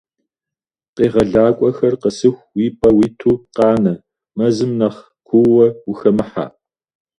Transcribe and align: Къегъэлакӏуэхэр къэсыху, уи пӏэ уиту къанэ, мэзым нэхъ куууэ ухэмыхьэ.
Къегъэлакӏуэхэр 0.95 1.93
къэсыху, 2.01 2.45
уи 2.57 2.67
пӏэ 2.79 2.89
уиту 2.97 3.41
къанэ, 3.55 3.93
мэзым 4.37 4.71
нэхъ 4.79 5.01
куууэ 5.27 5.67
ухэмыхьэ. 5.89 6.45